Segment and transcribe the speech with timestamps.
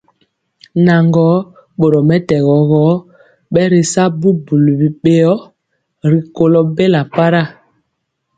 [0.85, 1.35] Naŋgɔɔ,
[1.79, 2.83] boromɛtɛgɔ gɔ,
[3.53, 5.33] bɛritya bubuli mɛbéo
[6.11, 7.41] rikɔlɔ bela para,